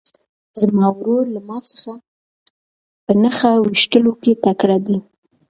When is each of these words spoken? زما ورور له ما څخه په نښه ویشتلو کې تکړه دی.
زما 0.59 0.87
ورور 0.97 1.25
له 1.35 1.41
ما 1.47 1.57
څخه 1.71 1.93
په 3.05 3.11
نښه 3.21 3.51
ویشتلو 3.65 4.13
کې 4.21 4.31
تکړه 4.43 4.77
دی. 4.85 4.97